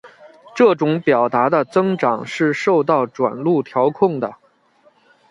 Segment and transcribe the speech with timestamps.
[0.55, 4.35] 这种表达的增长是受到转录调控的。